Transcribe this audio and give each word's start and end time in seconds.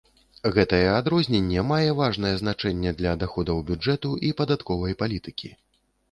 Гэтае 0.53 0.85
адрозненне 0.99 1.63
мае 1.71 1.89
важнае 1.99 2.31
значэнне 2.41 2.93
для 3.01 3.11
даходаў 3.23 3.59
бюджэту 3.67 4.13
і 4.31 4.31
падатковай 4.41 4.97
палітыкі. 5.03 5.51